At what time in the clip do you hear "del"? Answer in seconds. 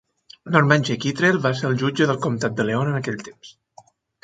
2.13-2.19